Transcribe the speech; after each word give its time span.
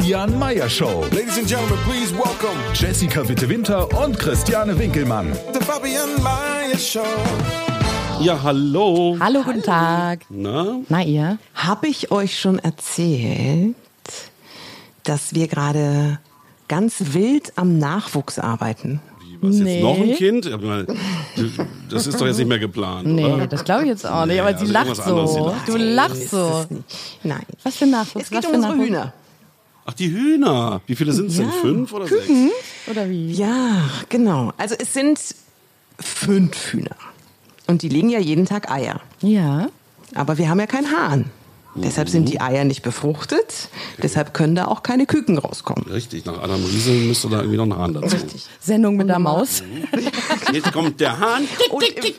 Fabian 0.00 0.38
Meyer 0.38 0.66
Show. 0.68 1.04
Ladies 1.12 1.36
and 1.36 1.46
gentlemen, 1.46 1.78
please 1.84 2.10
welcome 2.14 2.56
Jessica 2.72 3.22
Witte-Winter 3.28 3.86
und 4.02 4.18
Christiane 4.18 4.78
Winkelmann. 4.78 5.30
the 5.52 5.60
Fabian 5.62 6.08
Mayer 6.22 6.78
Show. 6.78 7.04
Ja, 8.18 8.42
hallo. 8.42 9.18
Hallo, 9.20 9.42
guten 9.42 9.62
Tag. 9.62 10.20
Na? 10.30 10.78
Na 10.88 11.02
ihr? 11.02 11.36
Habe 11.54 11.88
ich 11.88 12.10
euch 12.10 12.40
schon 12.40 12.58
erzählt, 12.60 13.74
dass 15.04 15.34
wir 15.34 15.48
gerade 15.48 16.18
ganz 16.66 16.94
wild 17.12 17.52
am 17.56 17.76
Nachwuchs 17.76 18.38
arbeiten? 18.38 19.00
Was 19.42 19.56
jetzt 19.56 19.64
Nee. 19.64 19.82
noch 19.82 19.96
ein 20.00 20.14
Kind? 20.14 20.46
Das 21.90 22.06
ist 22.06 22.18
doch 22.18 22.26
jetzt 22.26 22.38
nicht 22.38 22.48
mehr 22.48 22.58
geplant, 22.58 23.06
Nee, 23.06 23.24
oder? 23.26 23.46
das 23.46 23.64
glaube 23.64 23.82
ich 23.82 23.88
jetzt 23.88 24.06
auch 24.06 24.24
nicht. 24.24 24.34
Nee, 24.36 24.40
Aber 24.40 24.54
sie 24.58 24.60
also 24.60 24.72
lacht 24.72 25.00
anderes, 25.06 25.30
sie 25.32 25.38
so. 25.38 25.46
lacht. 25.46 25.68
Du 25.68 25.76
lachst 25.76 26.30
so. 26.30 26.64
Nein. 27.22 27.42
Was 27.64 27.76
für 27.76 27.86
Nachwuchs? 27.86 28.24
Es 28.24 28.30
geht 28.30 28.38
Was 28.44 28.46
um 28.46 28.54
unsere 28.56 28.72
Nachwuchs? 28.72 28.88
Hühner. 28.88 29.12
Ach, 29.90 29.94
die 29.94 30.12
Hühner. 30.12 30.80
Wie 30.86 30.94
viele 30.94 31.12
sind 31.12 31.30
es 31.30 31.36
denn? 31.36 31.46
Ja. 31.46 31.52
Fünf 31.52 31.92
oder 31.92 32.06
sechs? 32.06 32.28
Oder 32.88 33.10
wie? 33.10 33.32
Ja, 33.32 33.90
genau. 34.08 34.52
Also 34.56 34.76
es 34.78 34.94
sind 34.94 35.18
fünf 35.98 36.72
Hühner. 36.72 36.94
Und 37.66 37.82
die 37.82 37.88
legen 37.88 38.08
ja 38.08 38.20
jeden 38.20 38.46
Tag 38.46 38.70
Eier. 38.70 39.00
Ja. 39.20 39.68
Aber 40.14 40.38
wir 40.38 40.48
haben 40.48 40.60
ja 40.60 40.66
keinen 40.66 40.92
Hahn. 40.92 41.30
Deshalb 41.74 42.08
sind 42.08 42.28
die 42.28 42.40
Eier 42.40 42.64
nicht 42.64 42.82
befruchtet. 42.82 43.68
Deshalb 44.02 44.34
können 44.34 44.54
da 44.54 44.66
auch 44.66 44.82
keine 44.82 45.06
Küken 45.06 45.38
rauskommen. 45.38 45.86
Richtig, 45.88 46.24
nach 46.24 46.42
Adam 46.42 46.64
Riese 46.64 46.90
müsste 46.90 47.28
da 47.28 47.38
irgendwie 47.38 47.56
noch 47.56 47.66
ein 47.66 47.76
Hahn 47.76 47.94
dazu. 47.94 48.16
Sendung 48.60 48.96
mit 48.96 49.08
der 49.08 49.18
Maus. 49.20 49.62
Jetzt 50.52 50.72
kommt 50.72 51.00
der 51.00 51.18
Hahn. 51.18 51.48
Und 51.70 51.84
im, 51.84 52.14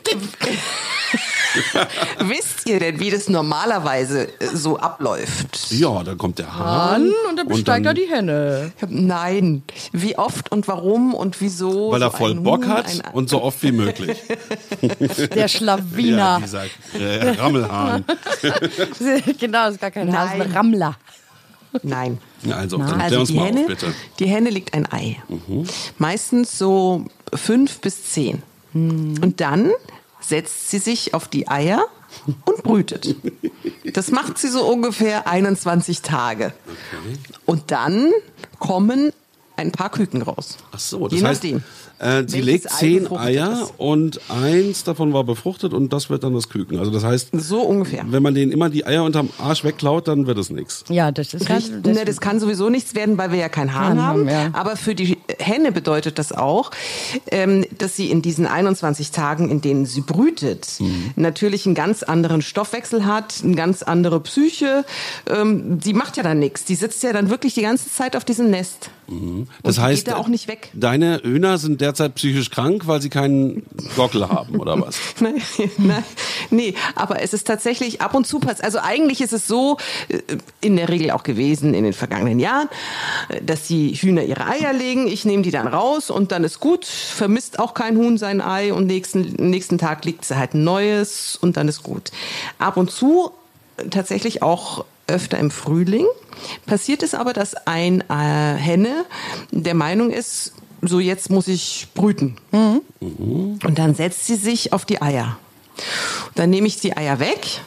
wisst 2.20 2.66
ihr 2.68 2.78
denn, 2.80 2.98
wie 3.00 3.10
das 3.10 3.28
normalerweise 3.28 4.28
äh, 4.40 4.46
so 4.54 4.78
abläuft? 4.78 5.70
Ja, 5.70 6.02
dann 6.02 6.18
kommt 6.18 6.38
der 6.38 6.54
Hahn. 6.54 7.12
Und 7.28 7.36
dann 7.36 7.48
besteigt 7.48 7.86
er 7.86 7.94
die 7.94 8.08
Henne. 8.10 8.72
Nein. 8.88 9.62
Wie 9.92 10.16
oft 10.18 10.50
und 10.52 10.68
warum 10.68 11.14
und 11.14 11.40
wieso? 11.40 11.90
Weil 11.92 12.02
er 12.02 12.10
so 12.10 12.16
voll 12.16 12.34
Bock 12.36 12.64
Huhn, 12.64 12.70
hat 12.72 12.86
ein- 12.88 13.02
und 13.12 13.28
so 13.28 13.42
oft 13.42 13.62
wie 13.62 13.72
möglich. 13.72 14.18
Der 14.82 15.36
Ja, 15.36 15.48
Schlawiner. 15.48 16.40
dieser 16.42 16.64
äh, 16.98 17.30
Rammelhahn. 17.38 18.04
genau, 19.38 19.64
das 19.66 19.74
ist 19.74 19.80
gar 19.80 19.90
kein 19.90 20.16
Hase, 20.16 20.38
Nein. 20.38 20.42
ein 20.48 20.52
Rammler. 20.52 20.96
Nein. 21.82 22.18
Ja, 22.42 22.56
also, 22.56 22.76
dann 22.78 23.00
Also 23.00 23.20
uns 23.20 23.28
die 23.30 23.36
mal 23.36 23.46
Henne, 23.46 23.60
auf, 23.62 23.66
bitte. 23.66 23.86
Mhm. 23.86 23.94
die 24.18 24.26
Henne 24.26 24.50
legt 24.50 24.74
ein 24.74 24.92
Ei. 24.92 25.16
Meistens 25.98 26.58
so 26.58 27.06
fünf 27.34 27.80
bis 27.80 28.10
zehn. 28.10 28.42
Und 28.74 29.34
dann 29.40 29.70
setzt 30.22 30.70
sie 30.70 30.78
sich 30.78 31.14
auf 31.14 31.28
die 31.28 31.48
Eier 31.48 31.86
und 32.44 32.62
brütet. 32.62 33.16
Das 33.92 34.10
macht 34.10 34.38
sie 34.38 34.48
so 34.48 34.64
ungefähr 34.66 35.26
21 35.26 36.02
Tage. 36.02 36.52
Und 37.46 37.70
dann 37.70 38.12
kommen 38.58 39.12
ein 39.56 39.72
paar 39.72 39.90
Küken 39.90 40.22
raus. 40.22 40.58
Ach 40.72 40.78
so, 40.78 41.08
das 41.08 41.18
Je 41.18 41.26
heißt, 41.26 41.42
nachdem. 41.42 41.62
Äh, 42.02 42.24
sie 42.26 42.40
legt 42.40 42.68
zehn 42.70 43.10
Eier 43.12 43.62
ist. 43.62 43.74
und 43.78 44.20
eins 44.28 44.84
davon 44.84 45.12
war 45.12 45.24
befruchtet 45.24 45.72
und 45.72 45.92
das 45.92 46.10
wird 46.10 46.24
dann 46.24 46.34
das 46.34 46.48
Küken. 46.48 46.78
Also 46.78 46.90
das 46.90 47.04
heißt, 47.04 47.30
So 47.32 47.60
ungefähr. 47.62 48.04
wenn 48.08 48.22
man 48.22 48.34
denen 48.34 48.52
immer 48.52 48.68
die 48.70 48.84
Eier 48.86 49.04
unterm 49.04 49.30
Arsch 49.38 49.64
wegklaut, 49.64 50.08
dann 50.08 50.26
wird 50.26 50.38
es 50.38 50.50
nichts. 50.50 50.84
Ja, 50.88 51.10
das 51.12 51.32
ist 51.34 51.48
Richtig. 51.48 51.82
Das, 51.82 51.94
ne, 51.96 52.04
das 52.04 52.20
kann 52.20 52.40
sowieso 52.40 52.68
nichts 52.70 52.94
werden, 52.94 53.16
weil 53.18 53.30
wir 53.32 53.38
ja 53.38 53.48
keinen 53.48 53.74
Hahn 53.74 54.02
haben. 54.02 54.26
haben, 54.26 54.28
ja. 54.28 54.50
Aber 54.52 54.76
für 54.76 54.94
die 54.94 55.16
Henne 55.38 55.72
bedeutet 55.72 56.18
das 56.18 56.32
auch, 56.32 56.70
ähm, 57.30 57.64
dass 57.78 57.96
sie 57.96 58.10
in 58.10 58.20
diesen 58.22 58.46
21 58.46 59.10
Tagen, 59.12 59.48
in 59.50 59.60
denen 59.60 59.86
sie 59.86 60.00
brütet, 60.00 60.68
Mhm. 60.80 61.10
natürlich 61.16 61.66
einen 61.66 61.74
ganz 61.74 62.02
anderen 62.02 62.42
Stoffwechsel 62.42 63.06
hat, 63.06 63.34
eine 63.44 63.54
ganz 63.54 63.82
andere 63.82 64.20
Psyche. 64.20 64.84
Ähm, 65.28 65.78
die 65.78 65.94
macht 65.94 66.16
ja 66.16 66.22
dann 66.22 66.38
nichts. 66.38 66.64
Die 66.64 66.74
sitzt 66.74 67.02
ja 67.02 67.12
dann 67.12 67.30
wirklich 67.30 67.54
die 67.54 67.62
ganze 67.62 67.90
Zeit 67.90 68.16
auf 68.16 68.24
diesem 68.24 68.50
Nest. 68.50 68.90
Das 69.62 69.74
die 69.76 69.80
heißt, 69.82 70.04
geht 70.06 70.14
da 70.14 70.18
auch 70.18 70.28
nicht 70.28 70.48
weg. 70.48 70.70
deine 70.72 71.20
Hühner 71.22 71.58
sind 71.58 71.80
derzeit 71.92 72.14
psychisch 72.14 72.50
krank, 72.50 72.86
weil 72.86 73.02
sie 73.02 73.10
keinen 73.10 73.64
Gockel 73.96 74.28
haben 74.28 74.58
oder 74.58 74.80
was? 74.80 74.98
Nein, 75.20 75.42
nein, 75.76 76.04
nee, 76.50 76.74
aber 76.94 77.20
es 77.22 77.32
ist 77.32 77.46
tatsächlich 77.46 78.00
ab 78.00 78.14
und 78.14 78.26
zu 78.26 78.38
passiert. 78.40 78.64
Also 78.64 78.78
eigentlich 78.78 79.20
ist 79.20 79.32
es 79.32 79.46
so, 79.46 79.76
äh, 80.08 80.18
in 80.60 80.76
der 80.76 80.88
Regel 80.88 81.10
auch 81.10 81.22
gewesen 81.22 81.74
in 81.74 81.84
den 81.84 81.92
vergangenen 81.92 82.40
Jahren, 82.40 82.68
äh, 83.28 83.42
dass 83.42 83.66
die 83.66 83.94
Hühner 83.94 84.22
ihre 84.22 84.46
Eier 84.46 84.72
legen, 84.72 85.06
ich 85.06 85.24
nehme 85.24 85.42
die 85.42 85.50
dann 85.50 85.66
raus 85.66 86.10
und 86.10 86.32
dann 86.32 86.44
ist 86.44 86.60
gut, 86.60 86.86
vermisst 86.86 87.58
auch 87.58 87.74
kein 87.74 87.96
Huhn 87.96 88.16
sein 88.18 88.40
Ei 88.40 88.72
und 88.72 88.86
nächsten, 88.86 89.50
nächsten 89.50 89.78
Tag 89.78 90.04
legt 90.04 90.24
sie 90.24 90.36
halt 90.36 90.54
ein 90.54 90.64
neues 90.64 91.36
und 91.40 91.56
dann 91.56 91.68
ist 91.68 91.82
gut. 91.82 92.10
Ab 92.58 92.76
und 92.76 92.90
zu 92.90 93.30
äh, 93.76 93.88
tatsächlich 93.88 94.42
auch 94.42 94.84
öfter 95.06 95.38
im 95.38 95.50
Frühling. 95.50 96.06
Passiert 96.66 97.02
es 97.02 97.14
aber, 97.14 97.32
dass 97.32 97.54
ein 97.66 98.02
äh, 98.08 98.54
Henne 98.56 99.04
der 99.50 99.74
Meinung 99.74 100.10
ist, 100.10 100.54
so 100.82 101.00
jetzt 101.00 101.30
muss 101.30 101.48
ich 101.48 101.88
brüten. 101.94 102.36
Und 103.00 103.78
dann 103.78 103.94
setzt 103.94 104.26
sie 104.26 104.36
sich 104.36 104.72
auf 104.72 104.84
die 104.84 105.00
Eier. 105.00 105.38
Dann 106.34 106.50
nehme 106.50 106.66
ich 106.66 106.80
die 106.80 106.96
Eier 106.96 107.18
weg 107.20 107.60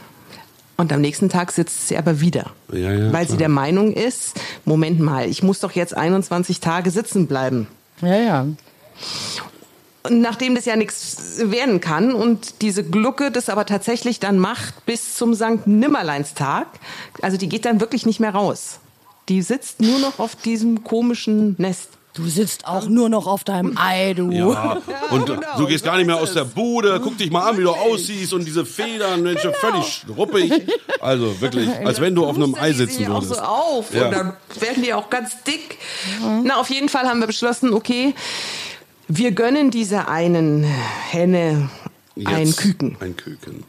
und 0.78 0.92
am 0.92 1.02
nächsten 1.02 1.30
Tag 1.30 1.52
sitzt 1.52 1.88
sie 1.88 1.98
aber 1.98 2.20
wieder. 2.20 2.52
Ja, 2.72 2.92
ja, 2.92 3.14
weil 3.14 3.24
sie 3.24 3.30
klar. 3.30 3.38
der 3.40 3.50
Meinung 3.50 3.94
ist, 3.94 4.40
Moment 4.66 5.00
mal, 5.00 5.28
ich 5.30 5.42
muss 5.42 5.60
doch 5.60 5.72
jetzt 5.72 5.96
21 5.96 6.60
Tage 6.60 6.92
sitzen 6.92 7.28
bleiben. 7.28 7.68
ja, 8.02 8.18
ja. 8.18 8.48
Und 10.04 10.22
nachdem 10.22 10.54
das 10.54 10.66
ja 10.66 10.76
nichts 10.76 11.40
werden 11.40 11.82
kann 11.82 12.14
und 12.14 12.62
diese 12.62 12.84
Glucke 12.84 13.32
das 13.32 13.50
aber 13.50 13.66
tatsächlich 13.66 14.20
dann 14.20 14.38
macht 14.38 14.86
bis 14.86 15.16
zum 15.16 15.34
Sankt 15.34 15.66
Nimmerleinstag, 15.66 16.68
also 17.24 17.38
die 17.38 17.50
geht 17.50 17.66
dann 17.66 17.80
wirklich 17.80 18.06
nicht 18.06 18.20
mehr 18.20 18.30
raus. 18.30 18.80
Die 19.30 19.42
sitzt 19.42 19.82
nur 19.82 19.98
noch 19.98 20.20
auf 20.20 20.36
diesem 20.36 20.84
komischen 20.84 21.56
Nest. 21.58 21.90
Du 22.16 22.26
sitzt 22.30 22.66
auch 22.66 22.88
nur 22.88 23.10
noch 23.10 23.28
auf 23.28 23.44
deinem 23.44 23.78
Ei, 23.78 24.14
du. 24.14 24.32
Ja. 24.32 24.78
Und 25.12 25.26
genau, 25.26 25.42
du 25.58 25.68
gehst 25.68 25.84
gar 25.84 25.98
nicht 25.98 26.06
mehr 26.08 26.16
aus 26.18 26.32
der. 26.34 26.46
Bude, 26.46 27.00
guck 27.04 27.18
dich 27.18 27.30
mal 27.30 27.50
an, 27.50 27.58
wie 27.58 27.64
du 27.64 27.72
aussiehst 27.72 28.32
und 28.34 28.46
diese 28.46 28.66
Federn, 28.66 29.22
Mensch, 29.22 29.42
Genau. 29.42 29.54
völlig 29.60 30.06
ruppig. 30.18 30.52
Also 31.02 31.42
wirklich, 31.42 31.70
als 31.86 32.00
wenn 32.00 32.16
du 32.16 32.26
auf 32.26 32.38
einem 32.38 32.56
Ei 32.56 32.70
Pustern 32.70 32.72
die 32.72 32.78
sitzen 32.78 32.98
sich 33.00 33.08
auch 33.10 33.22
würdest. 33.22 33.36
so 33.36 33.42
auf 33.42 33.94
Ja. 33.94 34.06
und 34.06 34.12
dann 34.14 34.34
werden 34.60 34.82
die 34.84 34.94
auch 34.94 35.10
ganz 35.10 35.44
dick. 35.44 35.78
Na, 36.44 36.56
auf 36.58 36.70
jeden 36.70 36.88
Fall 36.88 37.06
haben 37.08 37.20
wir 37.20 37.28
beschlossen, 37.28 37.74
okay, 37.74 38.16
wir 39.10 39.32
gönnen 39.34 39.70
dieser 39.72 40.08
einen 40.08 40.64
Henne 40.64 41.70
ein 42.16 42.46
Jetzt 42.48 42.58
Küken. 42.58 42.96
Ein 43.02 43.18
Küken. 43.18 43.66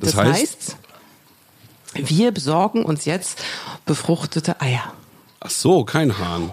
Das, 0.00 0.12
Das, 0.12 0.24
heißt, 0.24 0.30
heißt, 0.40 0.76
wir 1.94 2.30
besorgen 2.30 2.84
uns 2.84 3.04
jetzt 3.06 3.42
befruchtete 3.86 4.60
Eier. 4.60 4.92
ach 5.40 5.50
so, 5.50 5.84
kein 5.84 6.16
Hahn. 6.18 6.52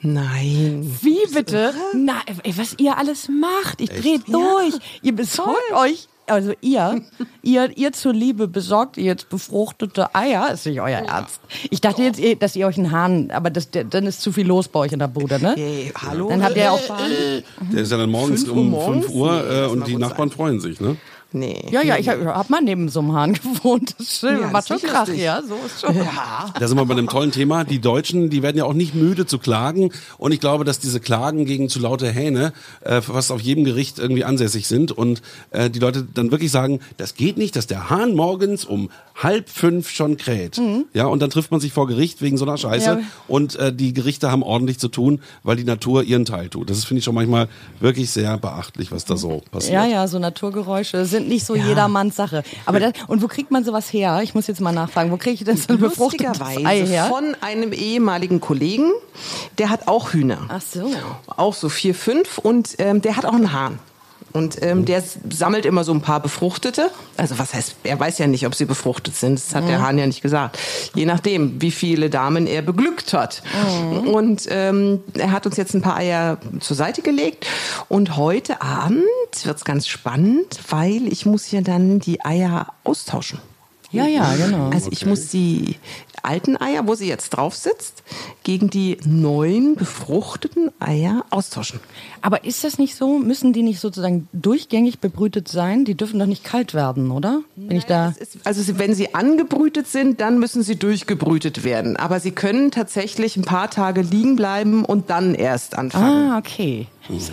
Nein. 0.00 0.96
Wie 1.02 1.18
bitte? 1.34 1.72
Na, 1.94 2.14
ey, 2.44 2.56
was 2.56 2.74
ihr 2.78 2.96
alles 2.96 3.28
macht. 3.28 3.80
Ich 3.80 3.90
dreh 3.90 4.18
durch. 4.26 4.74
Ihr 5.02 5.14
besorgt 5.14 5.72
euch, 5.74 6.06
also 6.26 6.52
ihr, 6.60 7.02
ihr, 7.42 7.76
ihr 7.76 7.92
zur 7.92 8.12
Liebe 8.12 8.46
besorgt 8.48 8.96
ihr 8.96 9.04
jetzt 9.04 9.28
befruchtete 9.28 10.14
Eier. 10.14 10.50
Ist 10.52 10.66
nicht 10.66 10.80
euer 10.80 10.98
Ernst. 11.00 11.40
Ich 11.70 11.80
dachte 11.80 12.02
jetzt, 12.02 12.20
dass 12.40 12.54
ihr 12.54 12.66
euch 12.66 12.76
einen 12.78 12.92
Hahn, 12.92 13.30
aber 13.32 13.50
das, 13.50 13.70
der, 13.70 13.84
dann 13.84 14.06
ist 14.06 14.20
zu 14.22 14.30
viel 14.32 14.46
los 14.46 14.68
bei 14.68 14.80
euch 14.80 14.92
in 14.92 14.98
der 15.00 15.08
Bude, 15.08 15.40
ne? 15.40 15.54
Hey, 15.56 15.92
hallo? 16.00 16.28
Dann 16.28 16.44
habt 16.44 16.56
ihr 16.56 16.70
auch. 16.70 16.80
Der 17.72 17.82
ist 17.82 17.90
ja 17.90 17.96
dann 17.98 18.10
morgens 18.10 18.44
Fünf 18.44 18.56
um 18.56 18.70
morgens? 18.70 19.06
5 19.06 19.14
Uhr 19.16 19.42
Nee, 19.42 19.60
äh, 19.60 19.66
und 19.66 19.86
die 19.86 19.96
Nachbarn 19.96 20.28
sein. 20.28 20.36
freuen 20.36 20.60
sich, 20.60 20.80
ne? 20.80 20.96
Nee. 21.30 21.66
Ja, 21.70 21.82
ja, 21.82 21.98
ich 21.98 22.08
habe 22.08 22.24
hab 22.24 22.48
mal 22.48 22.62
neben 22.62 22.88
so 22.88 23.00
einem 23.00 23.12
Hahn 23.12 23.32
gewohnt. 23.42 23.94
Das 23.98 24.06
ist 24.06 24.20
schön, 24.20 24.40
Ja, 24.40 24.46
macht 24.50 24.70
das 24.70 24.80
schon 24.80 24.88
ist 24.88 24.94
Krach, 24.94 25.08
ja. 25.08 25.42
So 25.42 25.56
ist 25.66 25.80
schon. 25.80 25.94
Da 26.58 26.66
sind 26.68 26.76
wir 26.78 26.86
bei 26.86 26.94
einem 26.94 27.08
tollen 27.08 27.32
Thema. 27.32 27.64
Die 27.64 27.80
Deutschen, 27.80 28.30
die 28.30 28.42
werden 28.42 28.56
ja 28.56 28.64
auch 28.64 28.72
nicht 28.72 28.94
müde 28.94 29.26
zu 29.26 29.38
klagen. 29.38 29.92
Und 30.16 30.32
ich 30.32 30.40
glaube, 30.40 30.64
dass 30.64 30.78
diese 30.78 31.00
Klagen 31.00 31.44
gegen 31.44 31.68
zu 31.68 31.80
laute 31.80 32.10
Hähne 32.10 32.52
äh, 32.80 33.02
fast 33.02 33.30
auf 33.30 33.42
jedem 33.42 33.64
Gericht 33.64 33.98
irgendwie 33.98 34.24
ansässig 34.24 34.66
sind. 34.66 34.90
Und 34.92 35.20
äh, 35.50 35.68
die 35.68 35.80
Leute 35.80 36.06
dann 36.14 36.30
wirklich 36.30 36.50
sagen, 36.50 36.80
das 36.96 37.14
geht 37.14 37.36
nicht, 37.36 37.56
dass 37.56 37.66
der 37.66 37.90
Hahn 37.90 38.14
morgens 38.14 38.64
um 38.64 38.88
halb 39.14 39.48
fünf 39.50 39.90
schon 39.90 40.16
kräht. 40.16 40.60
Ja, 40.94 41.06
und 41.06 41.20
dann 41.20 41.28
trifft 41.30 41.50
man 41.50 41.60
sich 41.60 41.72
vor 41.72 41.88
Gericht 41.88 42.22
wegen 42.22 42.38
so 42.38 42.44
einer 42.44 42.56
Scheiße 42.56 42.94
Mhm. 42.94 43.00
Ja. 43.00 43.06
und 43.26 43.56
äh, 43.56 43.72
die 43.74 43.92
Gerichte 43.92 44.30
haben 44.30 44.44
ordentlich 44.44 44.78
zu 44.78 44.86
tun, 44.88 45.20
weil 45.42 45.56
die 45.56 45.64
Natur 45.64 46.04
ihren 46.04 46.24
Teil 46.24 46.48
tut. 46.48 46.70
Das 46.70 46.78
ist, 46.78 46.84
finde 46.84 47.00
ich, 47.00 47.04
schon 47.04 47.16
manchmal 47.16 47.48
wirklich 47.80 48.10
sehr 48.10 48.38
beachtlich, 48.38 48.92
was 48.92 49.04
da 49.04 49.16
so 49.16 49.42
passiert. 49.50 49.74
Ja, 49.74 49.84
ja, 49.86 50.06
so 50.06 50.20
Naturgeräusche 50.20 51.04
sind 51.04 51.17
nicht 51.20 51.46
so 51.46 51.54
jedermanns 51.54 52.16
Sache. 52.16 52.42
Aber 52.66 52.80
das, 52.80 52.92
und 53.06 53.22
wo 53.22 53.28
kriegt 53.28 53.50
man 53.50 53.64
sowas 53.64 53.92
her? 53.92 54.20
Ich 54.22 54.34
muss 54.34 54.46
jetzt 54.46 54.60
mal 54.60 54.72
nachfragen, 54.72 55.10
wo 55.10 55.16
kriege 55.16 55.34
ich 55.34 55.44
denn 55.44 55.56
so 55.56 55.72
ein 55.74 55.80
befruchtetes 55.80 56.40
Ei 56.40 56.84
her? 56.86 57.06
von 57.06 57.36
einem 57.40 57.72
ehemaligen 57.72 58.40
Kollegen, 58.40 58.90
der 59.58 59.70
hat 59.70 59.88
auch 59.88 60.12
Hühner. 60.12 60.40
Ach 60.48 60.60
so. 60.62 60.90
Auch 61.36 61.54
so 61.54 61.68
vier, 61.68 61.94
fünf 61.94 62.38
und 62.38 62.76
ähm, 62.78 63.02
der 63.02 63.16
hat 63.16 63.24
auch 63.24 63.34
einen 63.34 63.52
Hahn. 63.52 63.78
Und 64.32 64.62
ähm, 64.62 64.84
der 64.84 65.02
sammelt 65.30 65.64
immer 65.64 65.84
so 65.84 65.92
ein 65.92 66.02
paar 66.02 66.20
Befruchtete. 66.20 66.90
Also 67.16 67.38
was 67.38 67.54
heißt, 67.54 67.76
er 67.82 67.98
weiß 67.98 68.18
ja 68.18 68.26
nicht, 68.26 68.46
ob 68.46 68.54
sie 68.54 68.66
befruchtet 68.66 69.16
sind. 69.16 69.38
Das 69.38 69.54
hat 69.54 69.68
der 69.68 69.80
Hahn 69.80 69.98
ja 69.98 70.06
nicht 70.06 70.20
gesagt. 70.20 70.58
Je 70.94 71.06
nachdem, 71.06 71.60
wie 71.62 71.70
viele 71.70 72.10
Damen 72.10 72.46
er 72.46 72.62
beglückt 72.62 73.14
hat. 73.14 73.42
Und 74.04 74.46
ähm, 74.50 75.00
er 75.14 75.32
hat 75.32 75.46
uns 75.46 75.56
jetzt 75.56 75.74
ein 75.74 75.82
paar 75.82 75.96
Eier 75.96 76.38
zur 76.60 76.76
Seite 76.76 77.02
gelegt. 77.02 77.46
Und 77.88 78.16
heute 78.16 78.60
Abend 78.60 79.02
wird's 79.44 79.64
ganz 79.64 79.86
spannend, 79.86 80.60
weil 80.68 81.06
ich 81.08 81.26
muss 81.26 81.50
ja 81.50 81.60
dann 81.60 81.98
die 82.00 82.24
Eier 82.24 82.74
austauschen. 82.84 83.40
Ja, 83.90 84.06
ja, 84.06 84.34
genau. 84.36 84.68
Also 84.70 84.90
ich 84.92 85.06
muss 85.06 85.28
die 85.28 85.76
alten 86.24 86.56
Eier, 86.56 86.86
wo 86.86 86.94
sie 86.94 87.06
jetzt 87.08 87.30
drauf 87.30 87.54
sitzt, 87.54 88.02
gegen 88.42 88.70
die 88.70 88.98
neuen 89.04 89.76
befruchteten 89.76 90.70
Eier 90.80 91.24
austauschen. 91.30 91.80
Aber 92.22 92.44
ist 92.44 92.64
das 92.64 92.78
nicht 92.78 92.94
so? 92.96 93.18
Müssen 93.18 93.52
die 93.52 93.62
nicht 93.62 93.80
sozusagen 93.80 94.28
durchgängig 94.32 94.98
bebrütet 95.00 95.48
sein? 95.48 95.84
Die 95.84 95.94
dürfen 95.94 96.18
doch 96.18 96.26
nicht 96.26 96.44
kalt 96.44 96.74
werden, 96.74 97.10
oder? 97.10 97.40
Bin 97.56 97.76
ich 97.76 97.84
da? 97.84 98.14
Ist- 98.18 98.38
Also 98.44 98.78
wenn 98.78 98.94
sie 98.94 99.14
angebrütet 99.14 99.86
sind, 99.88 100.20
dann 100.20 100.38
müssen 100.38 100.62
sie 100.62 100.76
durchgebrütet 100.76 101.64
werden. 101.64 101.96
Aber 101.96 102.20
sie 102.20 102.30
können 102.32 102.70
tatsächlich 102.70 103.36
ein 103.36 103.42
paar 103.44 103.70
Tage 103.70 104.02
liegen 104.02 104.36
bleiben 104.36 104.84
und 104.84 105.10
dann 105.10 105.34
erst 105.34 105.76
anfangen. 105.78 106.30
Ah, 106.32 106.38
okay. 106.38 106.86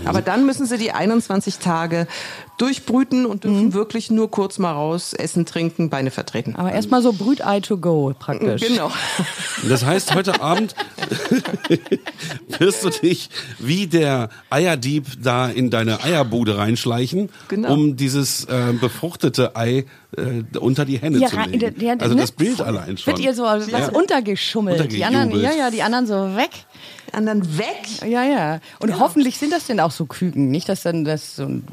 Aber 0.06 0.22
dann 0.22 0.46
müssen 0.46 0.66
sie 0.66 0.78
die 0.78 0.94
21 0.94 1.58
Tage 1.60 2.08
durchbrüten 2.58 3.26
und 3.26 3.44
dürfen 3.44 3.74
wirklich 3.74 4.10
nur 4.10 4.32
kurz 4.32 4.58
mal 4.58 4.72
raus, 4.72 5.14
essen, 5.14 5.46
trinken, 5.46 5.90
Beine 5.90 6.12
vertreten. 6.12 6.56
Aber 6.56 6.72
erstmal 6.72 7.02
so 7.02 7.12
Brütei 7.12 7.60
to 7.60 7.78
go 7.78 8.14
praktisch. 8.18 8.62
Genau. 8.62 8.75
Und 8.84 8.92
Das 9.70 9.84
heißt, 9.86 10.14
heute 10.14 10.42
Abend 10.42 10.76
wirst 12.60 12.84
du 12.84 12.90
dich 12.90 13.30
wie 13.60 13.88
der 13.88 14.30
Eierdieb 14.50 15.06
da 15.22 15.48
in 15.50 15.70
deine 15.70 16.04
Eierbude 16.04 16.58
reinschleichen, 16.58 17.30
Genau. 17.48 17.74
um 17.74 17.96
dieses 17.96 18.46
äh, 18.46 18.74
befruchtete 18.80 19.56
Ei 19.56 19.86
äh, 20.18 20.58
unter 20.60 20.86
die 20.86 20.98
Henne 21.00 21.18
Ja, 21.20 21.28
zu 21.28 21.38
legen. 21.42 21.76
der- 21.80 21.98
also 22.02 22.16
ne? 22.16 22.22
das 22.22 22.32
Bild 22.32 22.62
allein 22.62 22.98
schon. 22.98 23.14
Wird 23.14 23.20
ihr 23.26 23.34
so 23.34 23.44
was 23.44 23.68
Ja. 23.70 23.90
untergeschummelt? 23.90 24.92
Die 24.92 25.04
anderen, 25.04 25.40
ja, 25.42 25.52
ja, 25.54 25.72
die 25.72 25.82
anderen 25.82 26.08
so 26.08 26.36
weg. 26.36 26.52
Anderen 27.12 27.58
weg. 27.58 27.86
Ja, 28.08 28.24
ja. 28.24 28.60
Und 28.80 29.00
hoffentlich 29.00 29.38
sind 29.38 29.52
das 29.54 29.68
denn 29.68 29.80
auch 29.80 29.92
so 29.92 30.06
Küken, 30.06 30.50
nicht, 30.52 30.68
dass 30.70 30.84
dann 30.84 31.06
das 31.06 31.36
so 31.38 31.44
ein 31.44 31.64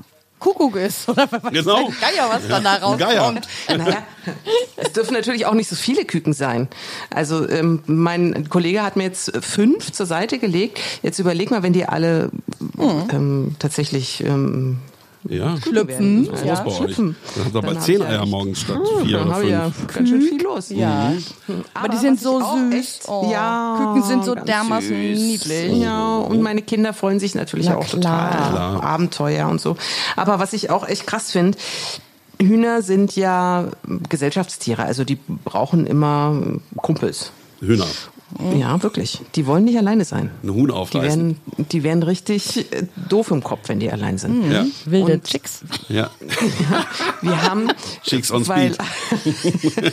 Kuckuck 0.43 0.77
ist 0.77 1.09
oder 1.09 1.27
was 1.31 1.43
weiß 1.45 1.53
Genau. 1.53 1.89
der 1.89 2.11
Geier, 2.11 2.29
was 2.31 2.49
dann 2.49 2.65
da 2.65 2.75
rauskommt. 2.77 3.49
Naja, 3.69 4.03
es 4.77 4.93
dürfen 4.93 5.15
natürlich 5.15 5.47
auch 5.47 5.55
nicht 5.55 5.69
so 5.69 5.77
viele 5.77 6.05
Küken 6.05 6.33
sein. 6.33 6.69
Also 7.11 7.49
ähm, 7.49 7.83
mein 7.87 8.49
Kollege 8.49 8.83
hat 8.83 8.97
mir 8.97 9.05
jetzt 9.05 9.33
fünf 9.41 9.93
zur 9.93 10.07
Seite 10.07 10.39
gelegt. 10.39 10.81
Jetzt 11.03 11.19
überleg 11.19 11.51
mal, 11.51 11.63
wenn 11.63 11.73
die 11.73 11.87
alle 11.87 12.31
ähm, 12.79 13.55
tatsächlich 13.59 14.23
ähm, 14.25 14.79
Ja, 15.29 15.57
schlüpfen. 15.61 16.27
das 16.31 16.45
Ja, 16.45 16.71
schlüpfen. 16.71 17.17
Dann 17.35 17.45
habt 17.45 17.47
ihr 17.47 17.53
Dann 17.53 17.63
bald 17.63 17.77
hab 17.79 17.85
zehn 17.85 18.03
Eier 18.03 18.27
morgens 18.27 18.61
statt 18.61 18.77
Hm, 18.79 19.07
vier 19.07 19.19
dann 19.19 19.29
oder 19.29 19.43
ich 19.43 19.51
ja 19.51 19.71
fünf. 19.71 19.95
ganz 19.95 20.09
schön 20.09 20.23
viel 20.23 20.43
los. 20.43 20.71
Ja. 20.71 21.13
Aber 21.75 21.89
die 21.89 21.97
sind 21.99 22.21
so 22.21 22.41
süß. 22.41 22.75
echt- 22.75 23.03
Oh, 23.09 23.29
ja, 23.33 23.77
Küken 23.79 24.03
sind 24.09 24.25
so 24.25 24.35
ganz 24.35 24.47
dermaßen 24.47 24.89
süß. 24.89 25.19
niedlich. 25.21 25.77
Ja, 25.79 26.17
und 26.19 26.43
meine 26.43 26.63
Kinder 26.63 26.93
freuen 26.93 27.21
sich 27.21 27.35
natürlich 27.35 27.67
Na 27.69 27.77
auch 27.77 27.85
klar. 27.87 28.31
total. 28.31 28.51
Klar. 28.53 28.83
Abenteuer 28.83 29.49
und 29.49 29.61
so. 29.61 29.77
Aber 30.17 30.39
was 30.39 30.53
ich 30.53 30.71
auch 30.71 30.87
echt 30.89 31.07
krass 31.07 31.31
finde, 31.31 31.57
Hühner 32.41 32.83
sind 32.83 33.15
ja 33.15 33.67
Gesellschaftstiere, 34.09 34.83
also 34.85 35.05
die 35.05 35.17
brauchen 35.45 35.87
immer 35.87 36.37
Kumpels. 36.77 37.31
Hühner. 37.61 37.87
Ja, 38.59 38.83
wirklich. 38.83 39.21
Die 39.35 39.47
wollen 39.47 39.65
nicht 39.65 39.77
alleine 39.77 40.05
sein. 40.05 40.31
Ein 40.43 40.55
Huhn 40.55 40.67
Die 40.69 40.73
aufreißen. 40.73 41.37
werden, 41.57 41.67
die 41.71 41.83
werden 41.83 42.03
richtig 42.03 42.73
äh, 42.73 42.87
doof 43.09 43.31
im 43.31 43.43
Kopf, 43.43 43.69
wenn 43.69 43.79
die 43.79 43.91
allein 43.93 44.17
sind. 44.19 44.51
Ja. 44.51 44.65
Wilde 44.87 45.15
Und- 45.15 45.25
Chicks. 45.25 45.61
Ja. 45.89 46.11
Wir 47.21 47.43
haben, 47.43 47.69
Chicks 48.03 48.31
on 48.33 48.47
weil, 48.49 48.73
Speed. 48.75 49.93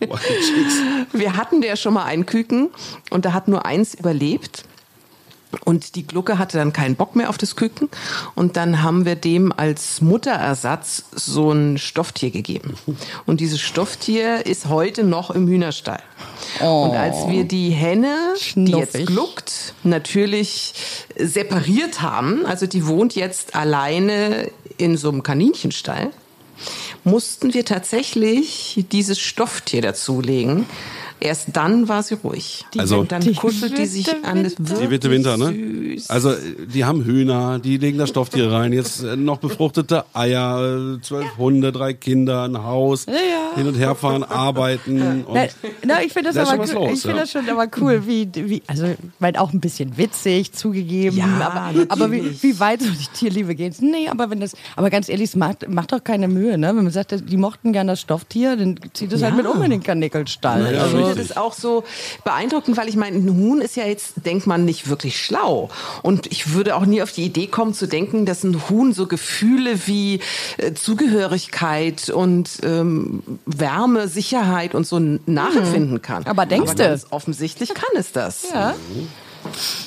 Chicks. 0.00 0.74
wir 1.12 1.36
hatten 1.36 1.62
ja 1.62 1.76
schon 1.76 1.94
mal 1.94 2.04
einen 2.04 2.26
Küken 2.26 2.70
und 3.10 3.24
da 3.24 3.32
hat 3.32 3.48
nur 3.48 3.64
eins 3.66 3.94
überlebt. 3.94 4.64
Und 5.64 5.96
die 5.96 6.06
Glucke 6.06 6.38
hatte 6.38 6.58
dann 6.58 6.72
keinen 6.72 6.96
Bock 6.96 7.16
mehr 7.16 7.28
auf 7.28 7.38
das 7.38 7.56
Küken. 7.56 7.88
Und 8.34 8.56
dann 8.56 8.82
haben 8.82 9.04
wir 9.04 9.16
dem 9.16 9.52
als 9.56 10.00
Mutterersatz 10.00 11.04
so 11.12 11.50
ein 11.50 11.78
Stofftier 11.78 12.30
gegeben. 12.30 12.74
Und 13.26 13.40
dieses 13.40 13.60
Stofftier 13.60 14.46
ist 14.46 14.68
heute 14.68 15.02
noch 15.02 15.30
im 15.30 15.48
Hühnerstall. 15.48 16.02
Und 16.60 16.92
als 16.92 17.28
wir 17.28 17.44
die 17.44 17.70
Henne, 17.70 18.16
die 18.54 18.72
jetzt 18.72 18.92
Schnuffig. 18.92 19.06
gluckt, 19.06 19.74
natürlich 19.82 20.74
separiert 21.16 22.02
haben, 22.02 22.46
also 22.46 22.66
die 22.66 22.86
wohnt 22.86 23.14
jetzt 23.14 23.54
alleine 23.54 24.50
in 24.76 24.96
so 24.96 25.08
einem 25.10 25.22
Kaninchenstall, 25.22 26.10
mussten 27.04 27.54
wir 27.54 27.64
tatsächlich 27.64 28.84
dieses 28.92 29.18
Stofftier 29.18 29.82
dazulegen. 29.82 30.66
Erst 31.20 31.48
dann 31.54 31.88
war 31.88 32.02
sie 32.02 32.14
ruhig. 32.14 32.64
Also- 32.78 33.00
und 33.00 33.12
dann 33.12 33.34
kuschelt 33.34 33.76
die 33.76 33.86
sich 33.86 34.08
an 34.24 34.44
das 34.44 34.54
Die 34.56 34.90
Witte 34.90 35.10
Winter, 35.10 35.36
ne? 35.36 35.52
Süß. 35.52 36.10
Also, 36.10 36.34
die 36.72 36.84
haben 36.84 37.04
Hühner, 37.04 37.58
die 37.58 37.76
legen 37.76 37.98
da 37.98 38.06
Stofftiere 38.06 38.52
rein, 38.52 38.72
jetzt 38.72 39.02
äh, 39.04 39.16
noch 39.16 39.38
befruchtete 39.38 40.04
Eier, 40.14 40.96
äh, 40.98 41.02
zwölf 41.02 41.36
Hunde, 41.36 41.72
drei 41.72 41.92
Kinder, 41.94 42.44
ein 42.44 42.62
Haus, 42.62 43.06
hin 43.54 43.66
und 43.66 43.74
her 43.74 43.94
fahren, 43.94 44.22
arbeiten. 44.22 45.24
Und 45.24 45.34
Na, 45.34 45.44
na, 45.84 46.02
ich 46.02 46.12
finde 46.12 46.32
das, 46.32 46.36
Da 46.36 46.52
aber 46.52 46.64
cool. 46.64 46.74
los, 46.74 46.92
ich 46.94 47.00
finde 47.02 47.16
ja. 47.16 47.22
das 47.22 47.30
schon 47.30 47.48
aber 47.48 47.66
cool, 47.80 48.02
wie, 48.06 48.28
wie 48.34 48.62
also 48.66 48.94
weil 49.18 49.36
auch 49.36 49.52
ein 49.52 49.60
bisschen 49.60 49.96
witzig 49.98 50.52
zugegeben, 50.52 51.16
Ja, 51.16 51.26
aber, 51.40 51.84
aber 51.88 52.12
wie, 52.12 52.42
wie 52.42 52.60
weit 52.60 52.82
so 52.82 52.88
die 52.90 53.18
Tierliebe 53.18 53.54
geht. 53.54 53.80
Nee, 53.82 54.08
aber 54.08 54.30
wenn 54.30 54.40
das, 54.40 54.54
aber 54.76 54.90
ganz 54.90 55.08
ehrlich, 55.08 55.30
es 55.30 55.36
macht, 55.36 55.68
macht 55.68 55.92
doch 55.92 56.02
keine 56.02 56.28
Mühe, 56.28 56.56
ne? 56.58 56.68
Wenn 56.68 56.84
man 56.84 56.92
sagt, 56.92 57.14
die 57.28 57.36
mochten 57.36 57.72
gern 57.72 57.86
das 57.86 58.00
Stofftier, 58.00 58.56
dann 58.56 58.78
zieht 58.92 59.12
es 59.12 59.22
halt 59.22 59.36
mit 59.36 59.46
um 59.46 59.62
in 59.62 59.70
den 59.70 59.82
Kanickelstall. 59.82 60.62
Ja, 60.64 60.70
Ich 60.72 60.80
also, 60.80 61.09
finde 61.10 61.28
das 61.28 61.36
auch 61.36 61.52
so 61.52 61.84
beeindruckend, 62.24 62.76
weil 62.76 62.88
ich 62.88 62.96
meine, 62.96 63.16
ein 63.16 63.36
Huhn 63.36 63.60
ist 63.60 63.76
ja 63.76 63.86
jetzt, 63.86 64.14
denkt 64.24 64.46
man, 64.46 64.64
nicht 64.64 64.88
wirklich 64.88 65.22
schlau. 65.22 65.70
Und 66.02 66.26
ich 66.26 66.52
würde 66.52 66.76
auch 66.76 66.86
nie 66.86 67.02
auf 67.02 67.12
die 67.12 67.24
Idee 67.24 67.46
kommen 67.46 67.74
zu 67.74 67.86
denken, 67.86 68.26
dass 68.26 68.44
ein 68.44 68.68
Huhn 68.68 68.92
so 68.92 69.06
Gefühle 69.06 69.86
wie 69.86 70.20
äh, 70.56 70.74
Zugehörigkeit 70.74 72.10
und 72.10 72.50
ähm, 72.62 73.22
Wärme, 73.46 74.08
Sicherheit 74.08 74.74
und 74.74 74.86
so 74.86 74.98
nachempfinden 74.98 76.02
kann. 76.02 76.24
Hm. 76.24 76.30
Aber 76.30 76.46
denkst 76.46 76.74
du? 76.74 77.00
offensichtlich 77.10 77.74
kann 77.74 77.90
es 77.96 78.12
das. 78.12 78.50
ja. 78.52 78.74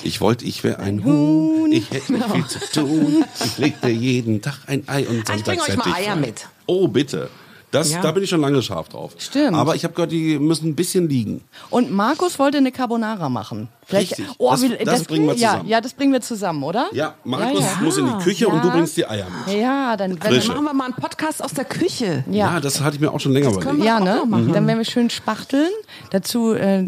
ich 0.03 0.21
wollte, 0.21 0.45
ich 0.45 0.63
wäre 0.63 0.79
ein 0.79 1.03
Huhn, 1.03 1.71
ich 1.71 1.91
hätte 1.91 2.13
nicht 2.13 2.31
viel 2.31 2.47
zu 2.47 2.59
tun. 2.71 3.25
Ich 3.43 3.57
legte 3.57 3.89
jeden 3.89 4.41
Tag 4.41 4.59
ein 4.67 4.87
Ei 4.87 5.07
und 5.07 5.29
Ah, 5.29 5.35
ich 5.35 5.43
bringe 5.43 5.61
euch 5.61 5.75
mal 5.75 5.93
Eier 5.93 6.15
mit. 6.15 6.47
Oh, 6.65 6.87
bitte. 6.87 7.29
Das, 7.73 7.91
Ja. 7.91 8.01
Da 8.01 8.11
bin 8.11 8.23
ich 8.23 8.29
schon 8.29 8.39
lange 8.41 8.61
scharf 8.61 8.87
drauf. 8.89 9.15
Stimmt. 9.17 9.55
Aber 9.55 9.73
ich 9.73 9.83
habe 9.83 9.95
gehört, 9.95 10.11
die 10.11 10.37
müssen 10.37 10.67
ein 10.69 10.75
bisschen 10.75 11.09
liegen. 11.09 11.41
Und 11.71 11.91
Markus 11.91 12.37
wollte 12.37 12.59
eine 12.59 12.71
Carbonara 12.71 13.29
machen. 13.29 13.67
Vielleicht, 13.93 14.11
Richtig. 14.19 14.35
Oh, 14.37 14.51
Das- 14.51 14.61
wie- 14.63 14.77
das 14.85 15.03
bringen 15.03 15.25
wir 15.27 15.35
ja, 15.35 15.51
zusammen. 15.51 15.69
Ja, 15.69 15.81
das 15.81 15.93
bringen 15.93 16.13
wir 16.13 16.21
zusammen, 16.21 16.63
oder? 16.63 16.87
Ja, 16.93 17.13
Markus 17.23 17.61
ja. 17.61 17.67
muss 17.81 17.97
in 17.97 18.05
die 18.05 18.23
Küche 18.23 18.47
und 18.47 18.61
du 18.63 18.67
Ja. 18.67 18.73
bringst 18.73 18.97
die 18.97 19.07
Eier 19.07 19.27
mit. 19.47 19.55
Ja, 19.55 19.95
dann 19.97 20.17
Dann 20.19 20.35
machen 20.47 20.63
wir 20.63 20.73
mal 20.73 20.85
einen 20.85 20.93
Podcast 20.95 21.43
aus 21.43 21.53
der 21.53 21.65
Küche. 21.65 22.23
Ja, 22.29 22.59
das 22.59 22.81
hatte 22.81 22.95
ich 22.95 23.01
mir 23.01 23.11
auch 23.11 23.19
schon 23.19 23.33
länger 23.33 23.51
überlegt. 23.51 23.77
wir 23.77 23.85
Ja, 23.85 23.99
ne? 23.99 24.23
machen. 24.27 24.51
Dann 24.53 24.65
werden 24.67 24.77
wir 24.77 24.85
schön 24.85 25.09
spachteln. 25.09 25.69
Dazu 26.11 26.53
äh, 26.53 26.87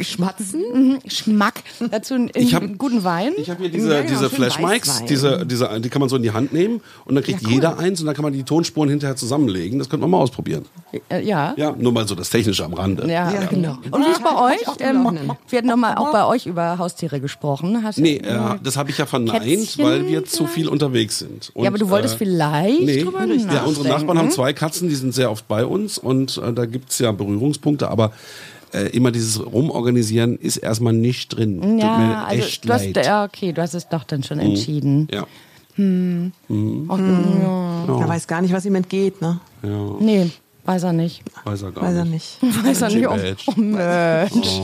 Schmatzen. 0.00 0.62
mhm, 0.72 0.98
Schmack. 1.08 1.62
Dazu 1.90 2.14
einen, 2.14 2.30
Ich 2.34 2.54
hab- 2.54 2.62
einen 2.62 2.78
guten 2.78 3.04
Wein. 3.04 3.32
Ich 3.36 3.50
habe 3.50 3.60
hier 3.62 3.70
diese, 3.70 3.92
Ja, 3.92 4.02
genau, 4.02 4.10
diese 4.12 4.30
Flash 4.30 4.58
Mics, 4.58 5.02
diese, 5.08 5.44
diese, 5.46 5.80
die 5.80 5.88
kann 5.88 6.00
man 6.00 6.08
so 6.08 6.16
in 6.16 6.22
die 6.22 6.32
Hand 6.32 6.52
nehmen 6.52 6.80
und 7.04 7.14
dann 7.14 7.24
kriegt 7.24 7.46
jeder 7.46 7.78
eins 7.78 8.00
und 8.00 8.06
dann 8.06 8.14
kann 8.14 8.22
man 8.24 8.32
die 8.32 8.42
Tonspuren 8.44 8.88
hinterher 8.88 9.16
zusammenlegen. 9.16 9.78
Das 9.78 9.88
könnte 9.88 10.02
man 10.02 10.10
mal 10.10 10.18
ausprobieren. 10.18 10.64
Äh, 11.08 11.22
ja. 11.22 11.54
Ja, 11.56 11.72
nur 11.76 11.92
mal 11.92 12.06
so 12.06 12.14
das 12.14 12.30
Technische 12.30 12.64
am 12.64 12.74
Rande. 12.74 13.02
Ja, 13.10 13.30
Ja, 13.32 13.44
genau. 13.46 13.76
Und 13.90 14.04
wie 14.04 14.10
ist 14.10 14.22
bei 14.22 14.36
euch? 14.36 14.60
Ähm, 14.80 15.30
wir 15.48 15.58
hatten 15.58 15.68
noch 15.68 15.76
mal 15.76 15.94
auch 15.96 16.12
bei 16.12 16.24
euch 16.26 16.43
über 16.46 16.78
Haustiere 16.78 17.20
gesprochen. 17.20 17.82
Hast, 17.82 17.98
Nee, 17.98 18.16
äh, 18.16 18.56
das 18.62 18.76
habe 18.76 18.90
ich 18.90 18.98
ja 18.98 19.06
verneint, 19.06 19.42
Kätzchen 19.42 19.84
weil 19.84 20.08
wir 20.08 20.24
zu 20.24 20.46
viel 20.46 20.68
unterwegs 20.68 21.18
sind. 21.18 21.50
Und, 21.54 21.64
ja, 21.64 21.70
aber 21.70 21.78
du 21.78 21.88
wolltest 21.90 22.14
äh, 22.14 22.18
vielleicht 22.18 22.80
Nee, 22.82 23.02
drüber 23.02 23.20
ja, 23.20 23.24
unsere 23.26 23.54
nachdenken. 23.54 23.88
Nachbarn 23.88 24.18
haben 24.18 24.30
zwei 24.30 24.52
Katzen, 24.52 24.88
die 24.88 24.94
sind 24.94 25.14
sehr 25.14 25.30
oft 25.30 25.46
bei 25.48 25.64
uns 25.64 25.98
und 25.98 26.38
äh, 26.38 26.52
da 26.52 26.66
gibt's 26.66 26.98
ja 26.98 27.12
Berührungspunkte, 27.12 27.88
aber 27.88 28.12
äh, 28.72 28.88
immer 28.96 29.12
dieses 29.12 29.44
Rumorganisieren 29.44 30.36
ist 30.38 30.56
erstmal 30.56 30.92
nicht 30.92 31.36
drin. 31.36 31.60
Tut 31.60 31.70
mir 31.74 31.80
Ja, 31.80 32.24
also 32.24 32.42
du 32.62 32.72
hast, 32.72 32.84
leid. 32.86 32.96
Mhm. 32.96 33.02
ja, 33.02 33.24
okay, 33.24 33.52
du 33.52 33.62
hast 33.62 33.74
es 33.74 33.88
doch 33.88 34.04
dann 34.04 34.22
schon 34.22 34.38
entschieden. 34.40 35.08
Ja. 35.12 35.26
Er 35.76 38.08
weiß 38.08 38.26
gar 38.26 38.40
nicht, 38.42 38.52
was 38.52 38.64
ihm 38.64 38.74
entgeht, 38.76 39.20
ne? 39.20 39.40
Nee, 40.00 40.30
weiß 40.64 40.82
er 40.84 40.92
nicht. 40.92 41.22
Weiß 41.44 41.62
er 41.62 41.72
gar 41.72 41.84
Weiß 41.84 41.96
er 41.96 42.04
nicht. 42.04 42.38
Weiß 42.40 42.82
er 42.82 42.88
nicht. 42.90 43.06
Oh, 43.08 43.52
oh 43.56 43.60
Mensch. 43.60 44.60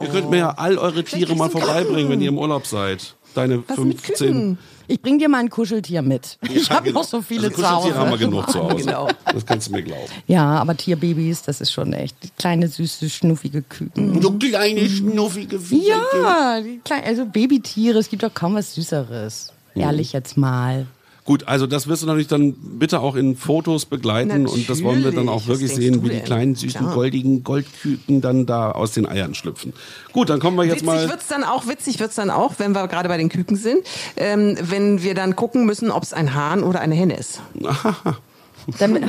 Ihr 0.00 0.08
könnt 0.08 0.30
mir 0.30 0.38
ja 0.38 0.50
all 0.50 0.78
eure 0.78 1.04
Tiere 1.04 1.34
mal 1.36 1.50
vorbeibringen, 1.50 2.10
wenn 2.10 2.20
ihr 2.20 2.28
im 2.28 2.38
Urlaub 2.38 2.66
seid. 2.66 3.14
Deine 3.34 3.62
Was 3.68 3.78
mit 3.78 4.00
15. 4.00 4.26
Küken? 4.32 4.58
Ich 4.88 5.02
bring 5.02 5.18
dir 5.18 5.28
mal 5.28 5.38
ein 5.40 5.50
Kuscheltier 5.50 6.00
mit. 6.00 6.38
Ich 6.48 6.68
Ja, 6.68 6.76
habe 6.76 6.86
genau. 6.88 7.00
noch 7.00 7.06
so 7.06 7.20
viele 7.20 7.48
also 7.48 7.60
zu 7.60 7.68
Hause. 7.68 7.88
Kuscheltiere 7.88 7.98
haben 8.00 8.10
wir 8.10 8.18
genug 8.18 8.50
zu 8.50 8.62
Hause. 8.62 8.76
Genau. 8.76 9.08
Das 9.32 9.44
kannst 9.44 9.68
du 9.68 9.72
mir 9.72 9.82
glauben. 9.82 10.02
Ja, 10.26 10.44
aber 10.60 10.76
Tierbabys, 10.76 11.42
das 11.42 11.60
ist 11.60 11.72
schon 11.72 11.92
echt 11.92 12.16
kleine, 12.38 12.68
süße, 12.68 13.10
schnuffige 13.10 13.62
Küken. 13.62 14.20
Du 14.20 14.38
kleine, 14.38 14.88
schnuffige 14.88 15.58
Viecher. 15.58 16.00
Ja, 16.22 16.60
die 16.60 16.80
kleinen, 16.84 17.04
also 17.04 17.26
Babytiere, 17.26 17.98
es 17.98 18.08
gibt 18.08 18.22
doch 18.22 18.32
kaum 18.32 18.54
was 18.54 18.74
Süßeres. 18.74 19.52
Ehrlich 19.74 20.12
jetzt 20.12 20.36
mal. 20.36 20.86
Gut, 21.26 21.48
also 21.48 21.66
das 21.66 21.88
wirst 21.88 22.02
du 22.02 22.06
natürlich 22.06 22.28
dann 22.28 22.52
bitte 22.52 23.00
auch 23.00 23.16
in 23.16 23.36
Fotos 23.36 23.84
begleiten 23.84 24.46
und 24.46 24.70
das 24.70 24.82
wollen 24.84 25.02
wir 25.02 25.10
dann 25.10 25.28
auch 25.28 25.40
Natürlich. 25.46 25.60
wirklich 25.60 25.74
sehen, 25.74 26.04
wie 26.04 26.10
die 26.10 26.20
kleinen, 26.20 26.54
süßen, 26.54 26.80
Klar. 26.80 26.94
goldigen 26.94 27.42
Goldküken 27.42 28.20
dann 28.20 28.46
da 28.46 28.70
aus 28.70 28.92
den 28.92 29.06
Eiern 29.06 29.34
schlüpfen. 29.34 29.72
Gut, 30.12 30.30
dann 30.30 30.38
kommen 30.38 30.56
wir 30.56 30.62
jetzt 30.62 30.76
Witzig 30.82 30.86
mal. 30.86 31.08
wird's 31.08 31.26
dann 31.26 31.42
auch, 31.42 31.66
witzig 31.66 31.98
wird's 31.98 32.14
dann 32.14 32.30
auch, 32.30 32.54
wenn 32.58 32.72
wir 32.76 32.86
gerade 32.86 33.08
bei 33.08 33.16
den 33.16 33.28
Küken 33.28 33.56
sind, 33.56 33.78
ähm, 34.16 34.56
wenn 34.62 35.02
wir 35.02 35.14
dann 35.14 35.34
gucken 35.34 35.66
müssen, 35.66 35.90
ob 35.90 36.04
es 36.04 36.12
ein 36.12 36.32
Hahn 36.32 36.62
oder 36.62 36.80
eine 36.80 36.94
Henne 36.94 37.16
ist. 37.16 37.40
Damit, 38.78 39.02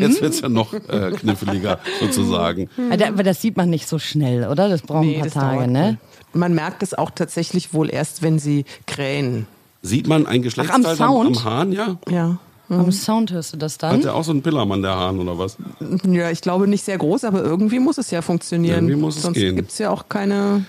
Jetzt 0.00 0.22
wird's 0.22 0.40
ja 0.40 0.48
noch 0.48 0.72
äh, 0.74 1.12
kniffliger 1.12 1.78
sozusagen. 2.00 2.68
aber 3.04 3.22
das 3.24 3.40
sieht 3.40 3.56
man 3.56 3.68
nicht 3.70 3.88
so 3.88 3.98
schnell, 3.98 4.48
oder? 4.48 4.68
Das 4.68 4.82
braucht 4.82 5.06
ein 5.06 5.20
paar 5.20 5.30
Tage, 5.30 5.70
ne? 5.70 5.98
Man 6.34 6.54
merkt 6.54 6.82
es 6.82 6.94
auch 6.94 7.10
tatsächlich 7.10 7.74
wohl 7.74 7.90
erst, 7.92 8.22
wenn 8.22 8.38
sie 8.38 8.64
krähen. 8.86 9.46
Sieht 9.82 10.06
man 10.06 10.26
ein 10.26 10.42
Geschlechtsteil 10.42 10.86
am, 10.86 10.96
Sound? 10.96 11.36
am 11.38 11.44
Hahn, 11.44 11.72
ja? 11.72 11.96
Ja. 12.08 12.38
Am 12.68 12.90
Sound 12.90 13.30
hörst 13.32 13.52
du 13.52 13.58
das 13.58 13.74
Hat 13.74 13.82
dann? 13.82 14.00
der 14.00 14.14
auch 14.14 14.24
so 14.24 14.30
einen 14.30 14.40
Pillermann, 14.40 14.80
der 14.80 14.96
Hahn, 14.96 15.18
oder 15.18 15.36
was? 15.38 15.58
Ja, 16.06 16.30
ich 16.30 16.40
glaube 16.40 16.66
nicht 16.66 16.82
sehr 16.82 16.96
groß, 16.96 17.24
aber 17.24 17.42
irgendwie 17.44 17.78
muss 17.78 17.98
es 17.98 18.10
ja 18.10 18.22
funktionieren. 18.22 18.86
Irgendwie 18.86 18.96
muss 18.96 19.16
es 19.16 19.22
Sonst 19.22 19.34
gehen. 19.36 19.56
gibt's 19.56 19.76
ja 19.76 19.90
auch 19.90 20.08
keine. 20.08 20.64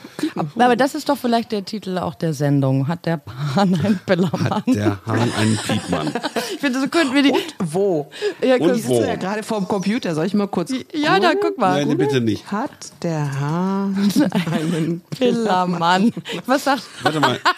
Aber 0.57 0.75
das 0.75 0.95
ist 0.95 1.07
doch 1.07 1.17
vielleicht 1.17 1.53
der 1.53 1.63
Titel 1.63 1.97
auch 1.97 2.15
der 2.15 2.33
Sendung. 2.33 2.89
Hat 2.89 3.05
der 3.05 3.17
Pan 3.17 3.79
ein 3.81 4.01
Pillermann? 4.05 4.49
Hat 4.51 4.67
der 4.67 4.99
Hahn 5.05 5.31
einen 5.39 5.57
Piepmann? 5.65 6.11
Ich 6.53 6.59
finde, 6.59 6.81
so 6.81 6.87
könnten 6.89 7.13
wir 7.15 7.23
die. 7.23 7.33
Wo? 7.63 8.09
Ja, 8.43 8.55
Und 8.57 8.85
wo? 8.85 9.01
Ja, 9.01 9.15
gerade 9.15 9.41
vor 9.43 9.59
dem 9.59 9.69
Computer. 9.69 10.13
Soll 10.13 10.25
ich 10.25 10.33
mal 10.33 10.47
kurz. 10.47 10.73
ja 10.93 11.19
da 11.21 11.31
guck 11.39 11.57
mal. 11.57 11.85
Nein, 11.85 11.97
bitte 11.97 12.19
nicht. 12.19 12.51
Hat 12.51 12.71
der 13.01 13.39
Hahn 13.39 14.11
einen 14.51 15.01
Pillermann. 15.09 16.11
Was 16.47 16.65
sagt. 16.65 16.83
Warte 17.01 17.21
mal. 17.21 17.39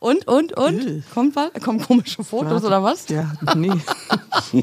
Und, 0.00 0.26
und, 0.26 0.54
und? 0.54 1.04
Kommt 1.12 1.36
was? 1.36 1.52
Kommen 1.62 1.80
komische 1.80 2.24
Fotos 2.24 2.64
oder 2.64 2.82
was? 2.82 3.06
Ja, 3.08 3.32
nee. 3.54 3.70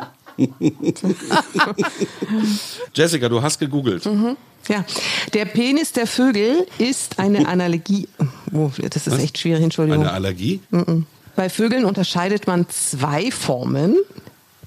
Jessica, 2.94 3.30
du 3.30 3.42
hast 3.42 3.60
gegoogelt. 3.60 4.04
Ja, 4.68 4.84
der 5.34 5.46
Penis 5.46 5.94
der 5.94 6.08
Vögel 6.08 6.68
ist 6.80 7.20
eine 7.20 7.48
Analogie. 7.48 8.10
Oh, 8.52 8.72
das 8.90 9.08
ist 9.08 9.14
Was? 9.14 9.24
echt 9.24 9.38
schwierig, 9.38 9.64
Entschuldigung. 9.64 10.02
Eine 10.02 10.12
Allergie? 10.12 10.60
Bei 11.36 11.50
Vögeln 11.50 11.86
unterscheidet 11.86 12.48
man 12.48 12.68
zwei 12.70 13.32
Formen. 13.32 13.96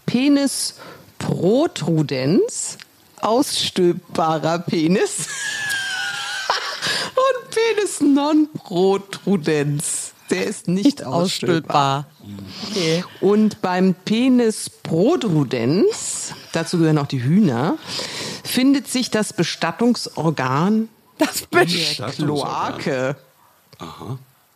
Penis 0.07 0.77
protrudens, 1.19 2.79
ausstülpbarer 3.21 4.61
Penis. 4.61 5.27
Und 7.15 7.51
Penis 7.51 8.01
non 8.01 8.49
protrudens. 8.55 10.10
Der 10.31 10.47
ist 10.47 10.69
nicht 10.69 11.05
ausstülpbar. 11.05 12.07
Okay. 12.71 13.05
Und 13.21 13.61
beim 13.63 13.95
Penis 13.95 14.71
protrudens, 14.71 16.33
dazu 16.53 16.79
gehören 16.79 16.99
auch 16.99 17.07
die 17.09 17.23
Hühner, 17.23 17.77
findet 18.45 18.89
sich 18.89 19.11
das 19.11 19.33
Bestattungsorgan 19.33 20.89
Das 21.19 21.49
der 21.53 21.59
Best 21.59 22.17
Kloake. 22.17 23.17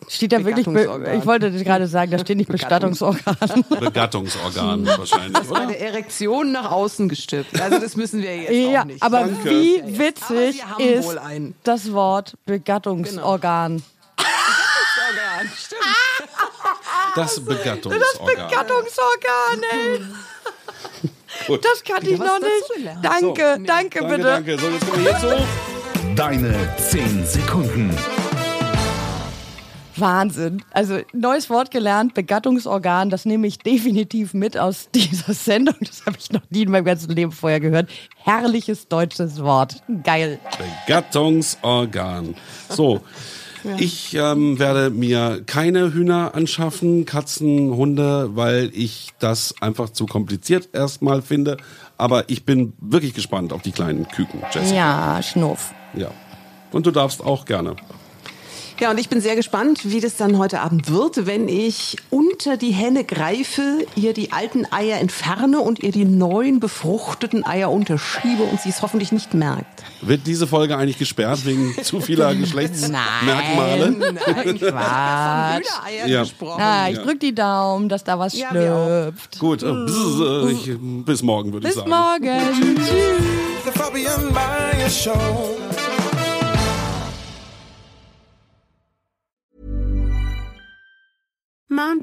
steht 0.07 0.31
da 0.31 0.45
wirklich. 0.45 0.65
Be 0.65 0.71
Bestattungsorgan. 0.73 1.19
ich 1.19 1.25
wollte 1.25 1.51
gerade 1.63 1.87
sagen, 1.87 2.11
da 2.11 2.19
steht 2.19 2.37
nicht 2.37 2.49
Bestattungsorgan. 2.51 3.35
Begattungsorgan 3.79 4.85
wahrscheinlich, 4.97 5.33
Bei 5.33 5.49
oder? 5.49 5.67
der 5.67 5.81
Erektion 5.81 6.51
nach 6.51 6.71
außen 6.71 7.09
gestülpt. 7.09 7.59
Also 7.59 7.79
das 7.79 7.95
müssen 7.95 8.21
wir 8.21 8.35
jetzt 8.37 8.51
ja, 8.71 8.81
auch 8.81 8.85
nicht. 8.85 9.03
aber 9.03 9.19
Danke. 9.21 9.49
wie 9.49 9.81
Aber 9.81 9.99
witzig 9.99 10.63
wohl 10.77 11.15
ist 11.15 11.53
das 11.63 11.91
Wort 11.91 12.35
Begattungsorgan? 12.45 13.83
Organ, 15.35 15.51
stimmt. 15.57 15.81
Das 17.15 17.39
Begattungsorgan. 17.39 18.47
Begattungsorgan, 18.49 19.63
ey. 19.71 19.99
Gut. 21.47 21.63
Das 21.63 21.83
kannte 21.83 22.09
ich 22.09 22.19
noch 22.19 22.39
nicht. 22.39 22.87
Danke, 23.01 23.19
So. 23.21 23.33
danke, 23.33 23.65
Danke, 23.65 24.03
bitte. 24.03 24.23
danke. 24.23 24.57
So, 24.57 24.67
jetzt 24.69 24.89
kommen 24.89 25.05
wir 25.05 25.17
hierzu. 25.17 25.45
Deine 26.15 26.73
10 26.77 27.25
Sekunden. 27.25 27.97
Wahnsinn. 29.97 30.61
Also 30.71 30.99
neues 31.13 31.49
Wort 31.49 31.71
gelernt, 31.71 32.13
Begattungsorgan, 32.15 33.09
das 33.09 33.23
nehme 33.23 33.47
ich 33.47 33.59
definitiv 33.59 34.33
mit 34.33 34.57
aus 34.57 34.89
dieser 34.93 35.33
Sendung. 35.33 35.75
Das 35.79 36.05
habe 36.05 36.17
ich 36.19 36.31
noch 36.33 36.41
nie 36.49 36.63
in 36.63 36.71
meinem 36.71 36.83
ganzen 36.85 37.11
Leben 37.11 37.31
vorher 37.31 37.61
gehört. 37.61 37.89
Herrliches 38.17 38.89
deutsches 38.89 39.41
Wort. 39.41 39.81
Geil. 40.03 40.39
Begattungsorgan. 40.85 42.35
So. 42.69 43.01
Ich 43.77 44.15
ähm, 44.15 44.59
werde 44.59 44.89
mir 44.89 45.41
keine 45.45 45.93
Hühner 45.93 46.35
anschaffen, 46.35 47.05
Katzen, 47.05 47.75
Hunde, 47.75 48.35
weil 48.35 48.71
ich 48.73 49.13
das 49.19 49.55
einfach 49.61 49.89
zu 49.89 50.05
kompliziert 50.05 50.69
erstmal 50.73 51.21
finde. 51.21 51.57
Aber 51.97 52.29
ich 52.29 52.45
bin 52.45 52.73
wirklich 52.79 53.13
gespannt 53.13 53.53
auf 53.53 53.61
die 53.61 53.71
kleinen 53.71 54.07
Küken, 54.07 54.41
Jessica. 54.51 54.75
Ja, 54.75 55.23
Schnuff. 55.23 55.73
Ja. 55.95 56.11
Und 56.71 56.85
du 56.85 56.91
darfst 56.91 57.23
auch 57.23 57.45
gerne. 57.45 57.75
Ja, 58.79 58.91
und 58.91 58.99
ich 58.99 59.07
bin 59.07 59.21
sehr 59.21 59.37
gespannt, 59.37 59.89
wie 59.89 60.01
das 60.01 60.17
dann 60.17 60.37
heute 60.37 60.59
Abend 60.59 60.91
wird, 60.91 61.25
wenn 61.25 61.47
ich 61.47 61.95
unter 62.09 62.57
die 62.57 62.71
Henne 62.71 63.05
greife, 63.05 63.61
ihr 63.95 64.11
die 64.13 64.33
alten 64.33 64.65
Eier 64.69 64.99
entferne 64.99 65.61
und 65.61 65.79
ihr 65.81 65.93
die 65.93 66.03
neuen 66.03 66.59
befruchteten 66.59 67.45
Eier 67.45 67.71
unterschiebe 67.71 68.43
und 68.43 68.59
sie 68.59 68.67
es 68.69 68.81
hoffentlich 68.81 69.13
nicht 69.13 69.33
merkt. 69.33 69.83
Wird 70.01 70.27
diese 70.27 70.45
Folge 70.45 70.75
eigentlich 70.77 70.97
gesperrt 70.97 71.45
wegen 71.45 71.73
zu 71.83 72.01
vieler 72.01 72.35
Geschlechtsmerkmale? 72.35 73.91
Nein, 73.91 74.59
Quatsch. 74.59 75.63
Hühnereier 75.65 76.07
Ja. 76.07 76.21
gesprochen. 76.23 76.61
Ah, 76.61 76.89
ich 76.89 76.97
drück 76.97 77.21
die 77.21 77.33
Daumen, 77.33 77.87
dass 77.87 78.03
da 78.03 78.19
was 78.19 78.37
Ja, 78.37 78.49
schlüpft. 78.49 79.39
Gut, 79.39 79.63
äh, 79.63 79.71
bzz, 79.71 80.19
äh, 80.19 80.51
ich, 80.51 80.77
bis 81.05 81.23
morgen 81.23 81.53
würde 81.53 81.69
ich 81.69 81.73
Bis 81.75 81.81
sagen. 81.81 81.89
morgen. 81.89 82.39
Tschüss. 84.89 85.74